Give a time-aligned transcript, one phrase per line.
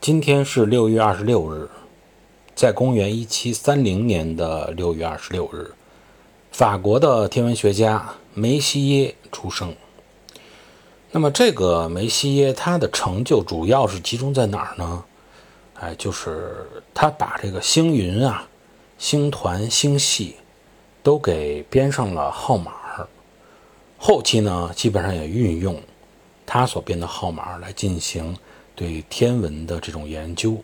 [0.00, 1.68] 今天是六月二十六日，
[2.54, 5.74] 在公元一七三零年的六月二十六日，
[6.50, 9.76] 法国的天文学家梅西耶出生。
[11.10, 15.04] 那么，这个梅西耶他的成就主要是集中在哪儿呢？
[15.74, 18.48] 哎，就是他把这个星云啊、
[18.96, 20.36] 星团、星系
[21.02, 22.72] 都给编上了号码。
[23.98, 25.78] 后期呢，基本上也运用
[26.46, 28.34] 他所编的号码来进行
[28.80, 30.56] 对天文的这种研究。